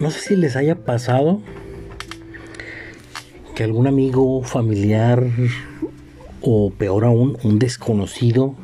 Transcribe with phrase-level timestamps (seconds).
[0.00, 1.40] no sé si les haya pasado
[3.54, 5.26] que algún amigo, familiar
[6.40, 8.54] o peor aún, un desconocido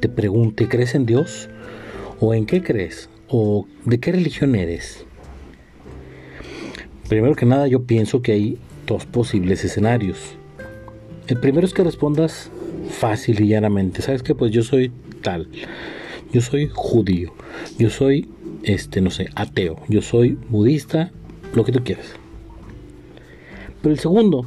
[0.00, 1.48] te pregunte, ¿crees en Dios?
[2.20, 3.08] ¿O en qué crees?
[3.28, 5.06] ¿O de qué religión eres?
[7.08, 10.36] Primero que nada yo pienso que hay dos posibles escenarios.
[11.26, 12.50] El primero es que respondas
[12.90, 14.02] fácil y llanamente.
[14.02, 14.34] ¿Sabes qué?
[14.34, 15.48] Pues yo soy tal.
[16.32, 17.32] Yo soy judío.
[17.78, 18.28] Yo soy,
[18.64, 19.76] este, no sé, ateo.
[19.88, 21.10] Yo soy budista.
[21.54, 22.06] Lo que tú quieras.
[23.80, 24.46] Pero el segundo,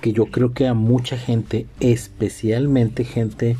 [0.00, 3.56] que yo creo que a mucha gente, especialmente gente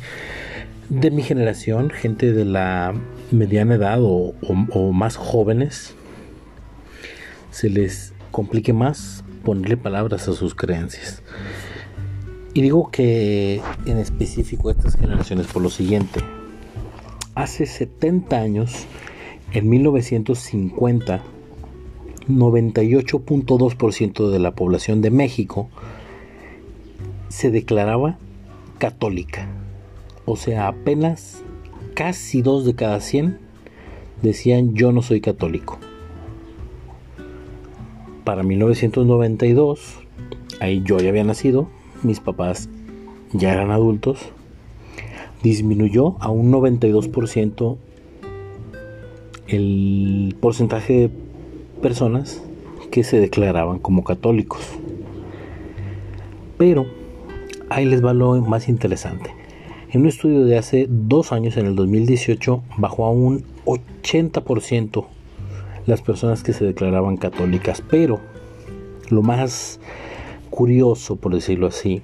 [0.89, 2.93] de mi generación, gente de la
[3.31, 4.33] mediana edad o,
[4.93, 5.93] más jóvenes,
[7.51, 11.21] se les complique más ponerle palabras a sus creencias.
[12.53, 16.21] Y digo que en específico estas generaciones por lo siguiente.
[17.35, 18.87] Hace 70 años,
[19.53, 21.23] en 1950,
[22.27, 25.69] 98.2% de la población de México
[27.29, 28.17] se declaraba
[28.77, 29.47] católica.
[30.25, 31.41] O sea, apenas
[31.93, 33.39] casi dos de cada 100
[34.21, 35.77] decían yo no soy católico.
[38.23, 39.99] Para 1992,
[40.59, 41.69] ahí yo ya había nacido,
[42.03, 42.69] mis papás
[43.31, 44.19] ya eran adultos,
[45.43, 47.77] disminuyó a un 92%
[49.47, 51.09] el porcentaje de
[51.81, 52.41] personas
[52.91, 54.61] que se declaraban como católicos.
[56.57, 56.85] Pero
[57.69, 59.31] ahí les va lo más interesante.
[59.91, 65.05] En un estudio de hace dos años, en el 2018, bajó a un 80%
[65.85, 67.81] las personas que se declaraban católicas.
[67.89, 68.19] Pero
[69.09, 69.79] lo más
[70.49, 72.01] curioso, por decirlo así,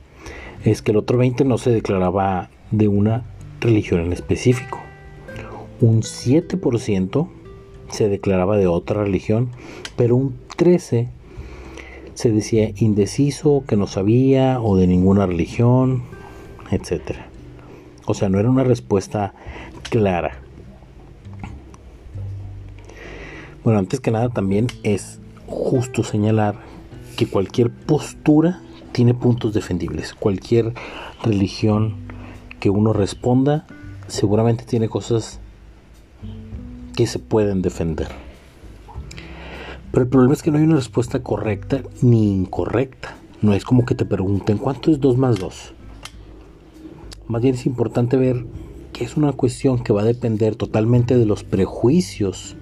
[0.63, 3.25] es que el otro 20 no se declaraba de una
[3.59, 4.79] religión en específico.
[5.83, 7.27] Un 7%
[7.89, 9.49] se declaraba de otra religión,
[9.97, 11.09] pero un 13
[12.13, 16.03] se decía indeciso, que no sabía o de ninguna religión,
[16.71, 17.17] etc.
[18.05, 19.33] O sea, no era una respuesta
[19.89, 20.39] clara.
[23.65, 26.55] Bueno, antes que nada también es justo señalar
[27.17, 28.61] que cualquier postura
[28.93, 30.13] tiene puntos defendibles.
[30.13, 30.73] Cualquier
[31.23, 31.95] religión
[32.61, 33.67] que uno responda
[34.07, 35.41] seguramente tiene cosas
[36.95, 38.07] que se pueden defender.
[39.91, 43.15] Pero el problema es que no hay una respuesta correcta ni incorrecta.
[43.41, 45.73] No es como que te pregunten cuánto es 2 más 2.
[47.27, 48.45] Más bien es importante ver
[48.91, 52.55] que es una cuestión que va a depender totalmente de los prejuicios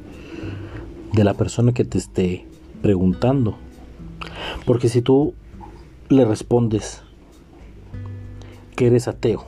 [1.13, 2.45] de la persona que te esté
[2.81, 3.57] preguntando.
[4.65, 5.33] Porque si tú
[6.09, 7.01] le respondes
[8.75, 9.45] que eres ateo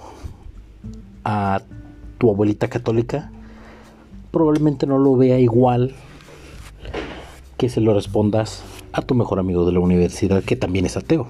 [1.24, 1.62] a
[2.18, 3.32] tu abuelita católica,
[4.34, 5.94] probablemente no lo vea igual
[7.56, 11.28] que se lo respondas a tu mejor amigo de la universidad que también es ateo.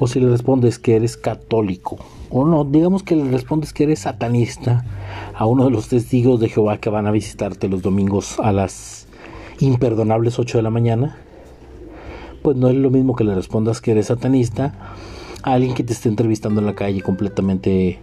[0.00, 1.98] O si le respondes que eres católico,
[2.28, 4.84] o no, digamos que le respondes que eres satanista
[5.32, 9.06] a uno de los testigos de Jehová que van a visitarte los domingos a las
[9.60, 11.16] imperdonables 8 de la mañana,
[12.42, 14.74] pues no es lo mismo que le respondas que eres satanista
[15.44, 18.00] a alguien que te esté entrevistando en la calle completamente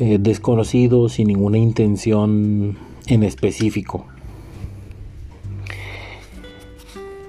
[0.00, 4.06] eh, desconocido, sin ninguna intención en específico.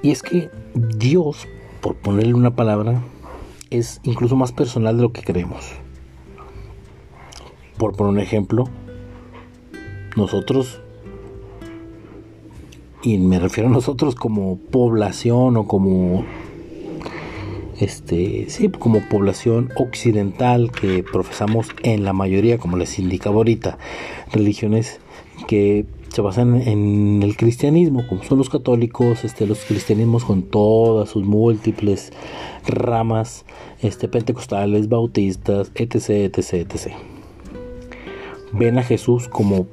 [0.01, 1.47] Y es que Dios,
[1.81, 3.01] por ponerle una palabra,
[3.69, 5.71] es incluso más personal de lo que creemos.
[7.77, 8.65] Por poner un ejemplo,
[10.15, 10.79] nosotros
[13.05, 16.25] y me refiero a nosotros como población o como
[17.79, 23.77] este sí como población occidental que profesamos en la mayoría como les indicaba ahorita
[24.31, 24.99] religiones
[25.47, 31.09] que se basan en el cristianismo como son los católicos este los cristianismos con todas
[31.09, 32.13] sus múltiples
[32.67, 33.45] ramas
[33.81, 36.93] este pentecostales bautistas etc etc etc
[38.53, 39.67] ven a Jesús como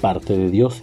[0.00, 0.82] parte de Dios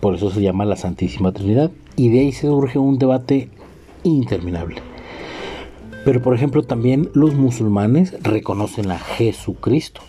[0.00, 1.70] por eso se llama la Santísima Trinidad.
[1.94, 3.50] Y de ahí se surge un debate
[4.02, 4.76] interminable.
[6.10, 10.00] Pero por ejemplo también los musulmanes reconocen a Jesucristo.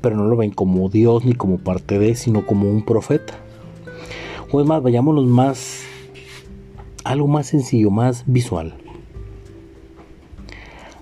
[0.00, 3.34] Pero no lo ven como Dios ni como parte de, sino como un profeta.
[4.50, 5.84] O es más, vayámonos más,
[7.04, 8.74] algo más sencillo, más visual.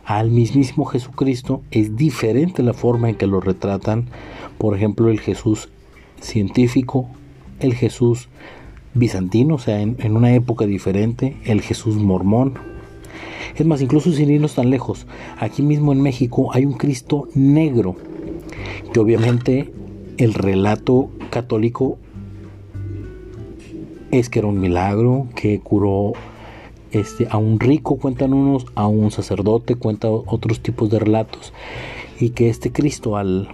[0.04, 4.10] Al mismísimo Jesucristo es diferente la forma en que lo retratan,
[4.58, 5.70] por ejemplo, el Jesús
[6.20, 7.08] científico,
[7.60, 8.28] el Jesús
[8.92, 12.73] bizantino, o sea, en, una época diferente, el Jesús mormón.
[13.56, 15.06] Es más, incluso sin irnos tan lejos,
[15.38, 17.96] aquí mismo en México hay un Cristo negro,
[18.93, 19.73] que obviamente
[20.19, 21.99] el relato católico
[24.11, 26.12] es que era un milagro, que curó
[26.93, 31.52] este, a un rico, cuentan unos, a un sacerdote, cuentan otros tipos de relatos,
[32.20, 33.49] y que este Cristo al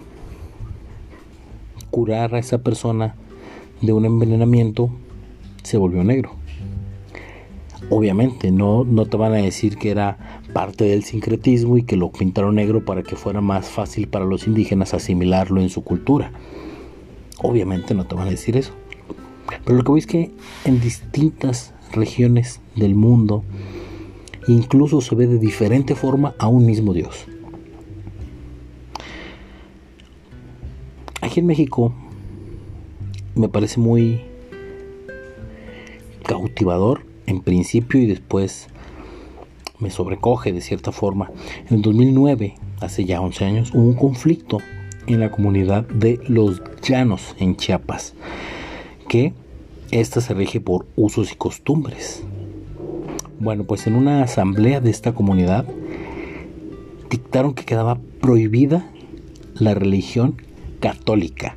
[1.91, 3.17] curar a esa persona
[3.81, 4.91] de un envenenamiento
[5.63, 6.40] se volvió negro.
[7.89, 12.13] Obviamente, no, no te van a decir que era parte del sincretismo y que lo
[12.13, 16.33] pintaron negro para que fuera más fácil para los indígenas asimilarlo en su cultura.
[17.43, 18.73] Obviamente no te van a decir eso.
[19.65, 20.31] Pero lo que voy es que
[20.65, 23.45] en distintas regiones del mundo
[24.47, 27.27] incluso se ve de diferente forma a un mismo Dios.
[31.21, 31.93] Aquí en México
[33.35, 34.23] me parece muy
[36.25, 38.69] cautivador en principio y después
[39.79, 41.31] me sobrecoge de cierta forma.
[41.69, 44.59] En el 2009, hace ya 11 años, hubo un conflicto
[45.07, 48.15] en la comunidad de los llanos en Chiapas,
[49.09, 49.33] que
[49.91, 52.23] esta se rige por usos y costumbres.
[53.39, 55.65] Bueno, pues en una asamblea de esta comunidad
[57.09, 58.91] dictaron que quedaba prohibida
[59.55, 60.37] la religión
[60.81, 61.57] católica,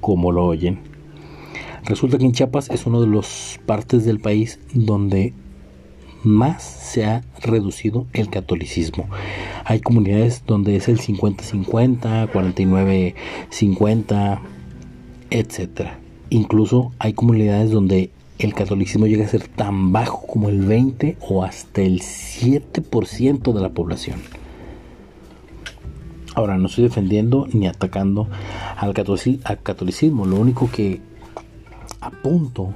[0.00, 0.91] como lo oyen.
[1.84, 5.34] Resulta que en Chiapas es una de las partes del país donde
[6.22, 9.08] más se ha reducido el catolicismo.
[9.64, 14.38] Hay comunidades donde es el 50-50, 49-50,
[15.30, 15.88] etc.
[16.30, 21.42] Incluso hay comunidades donde el catolicismo llega a ser tan bajo como el 20 o
[21.42, 24.20] hasta el 7% de la población.
[26.34, 28.26] Ahora, no estoy defendiendo ni atacando
[28.76, 31.00] al catolicismo, lo único que
[32.02, 32.74] apunto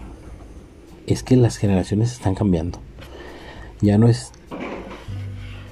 [1.07, 2.81] es que las generaciones están cambiando
[3.81, 4.33] ya no es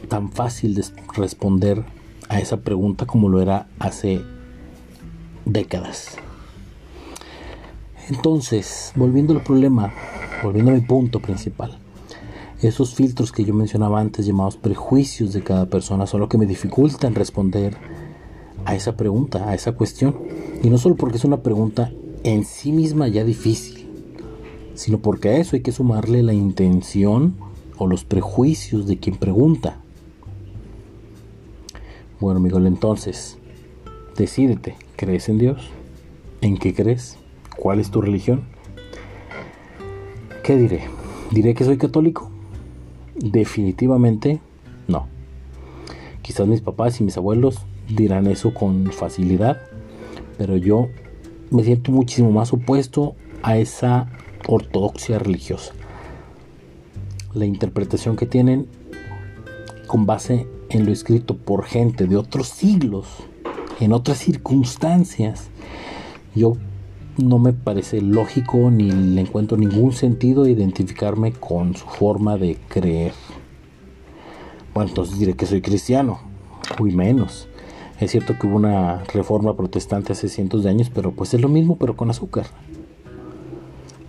[0.09, 0.85] tan fácil de
[1.17, 1.85] responder
[2.29, 4.21] a esa pregunta como lo era hace
[5.45, 6.17] décadas.
[8.09, 9.93] Entonces, volviendo al problema,
[10.43, 11.79] volviendo a mi punto principal,
[12.61, 16.47] esos filtros que yo mencionaba antes llamados prejuicios de cada persona son lo que me
[16.47, 17.77] dificultan responder
[18.65, 20.17] a esa pregunta, a esa cuestión.
[20.63, 21.91] Y no solo porque es una pregunta
[22.25, 23.87] en sí misma ya difícil,
[24.75, 27.35] sino porque a eso hay que sumarle la intención
[27.77, 29.77] o los prejuicios de quien pregunta.
[32.19, 33.37] Bueno, Miguel, entonces,
[34.17, 35.69] decídete, ¿crees en Dios?
[36.41, 37.19] ¿En qué crees?
[37.57, 38.45] ¿Cuál es tu religión?
[40.43, 40.89] ¿Qué diré?
[41.31, 42.31] ¿Diré que soy católico?
[43.17, 44.41] Definitivamente
[44.89, 45.07] no.
[46.23, 49.61] Quizás mis papás y mis abuelos dirán eso con facilidad,
[50.39, 50.89] pero yo
[51.55, 54.09] me siento muchísimo más opuesto a esa
[54.47, 55.73] ortodoxia religiosa
[57.35, 58.67] la interpretación que tienen
[59.87, 63.07] con base en lo escrito por gente de otros siglos,
[63.81, 65.51] en otras circunstancias,
[66.35, 66.57] yo
[67.17, 73.13] no me parece lógico ni le encuentro ningún sentido identificarme con su forma de creer.
[74.73, 76.19] Bueno, entonces diré que soy cristiano,
[76.79, 77.49] muy menos.
[78.01, 81.49] Es cierto que hubo una reforma protestante hace cientos de años, pero pues es lo
[81.49, 82.47] mismo, pero con azúcar.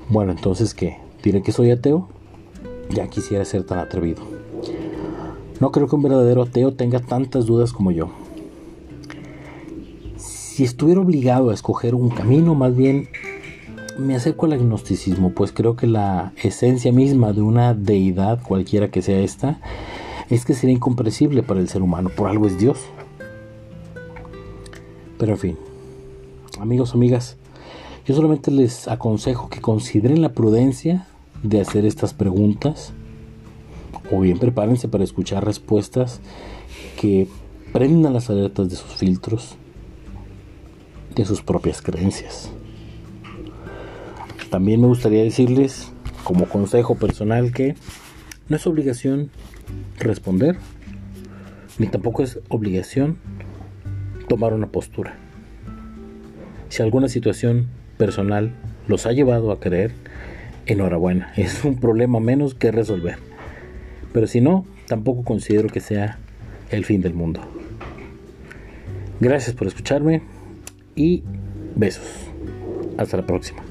[0.10, 0.98] Bueno, entonces, ¿qué?
[1.24, 2.08] ¿Diré que soy ateo?
[2.90, 4.24] Ya quisiera ser tan atrevido.
[5.60, 8.10] No creo que un verdadero ateo tenga tantas dudas como yo.
[10.18, 13.10] Si estuviera obligado a escoger un camino, más bien
[13.98, 19.01] me acerco al agnosticismo, pues creo que la esencia misma de una deidad, cualquiera que
[19.01, 19.60] sea esta,
[20.30, 22.80] es que sería incomprensible para el ser humano, por algo es Dios.
[25.17, 25.57] Pero en fin,
[26.60, 27.38] amigos, amigas,
[28.05, 31.07] yo solamente les aconsejo que consideren la prudencia
[31.43, 32.93] de hacer estas preguntas
[34.12, 36.19] o bien prepárense para escuchar respuestas
[37.00, 37.27] que
[37.74, 39.55] prendan las alertas de sus filtros,
[41.15, 42.51] de sus propias creencias.
[44.50, 45.91] También me gustaría decirles,
[46.24, 47.75] como consejo personal, que
[48.48, 49.31] no es obligación
[49.98, 50.57] responder,
[51.77, 53.17] ni tampoco es obligación
[54.27, 55.15] tomar una postura.
[56.70, 57.67] Si alguna situación
[57.98, 58.53] personal
[58.88, 59.94] los ha llevado a creer,
[60.65, 63.17] enhorabuena, es un problema menos que resolver.
[64.13, 66.17] Pero si no, tampoco considero que sea
[66.70, 67.41] el fin del mundo.
[69.20, 70.22] Gracias por escucharme
[70.96, 71.24] y
[71.75, 72.05] besos.
[72.98, 73.63] Hasta la próxima.